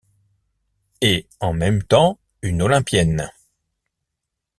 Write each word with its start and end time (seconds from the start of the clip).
Et 1.01 1.27
en 1.41 1.53
même 1.53 1.83
temps 1.83 2.17
une 2.41 2.63
olympienne. 2.63 3.29